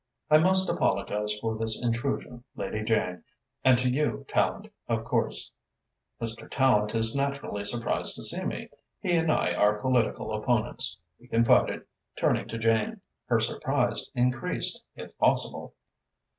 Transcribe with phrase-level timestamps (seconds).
[0.31, 3.23] "I must apologize for this intrusion, Lady Jane,
[3.63, 5.51] and to you, Tallente, of course.
[6.19, 6.49] Mr.
[6.49, 8.69] Tallente is naturally surprised to see me.
[8.99, 11.85] He and I are political opponents," he confided,
[12.17, 13.01] turning to Jane.
[13.25, 15.75] Her surprise increased, if possible.